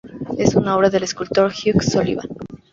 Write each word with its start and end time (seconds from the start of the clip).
Es 0.39 0.55
una 0.55 0.75
obra 0.75 0.89
del 0.89 1.03
escultor 1.03 1.51
Hugh 1.51 1.83
Sullivan. 1.83 2.25